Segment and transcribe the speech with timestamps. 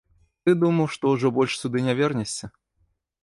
[0.45, 2.45] Ты думаў, што ўжо больш сюды не вернешся?